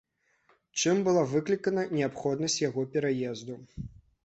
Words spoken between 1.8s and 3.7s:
неабходнасць яго пераезду?